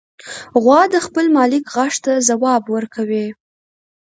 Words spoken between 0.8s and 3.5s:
د خپل مالک غږ ته ځواب ورکوي.